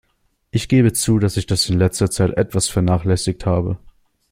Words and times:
Ich 0.49 0.67
gebe 0.67 0.93
zu, 0.93 1.19
dass 1.19 1.37
ich 1.37 1.45
das 1.45 1.69
in 1.69 1.77
letzter 1.77 2.09
Zeit 2.09 2.35
etwas 2.35 2.67
vernachlässigt 2.69 3.45
habe. 3.45 3.77